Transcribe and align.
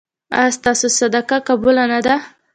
ایا 0.37 0.51
ستاسو 0.57 0.87
صدقه 0.99 1.37
قبوله 1.47 1.83
نه 1.91 1.99
ده؟ 2.05 2.15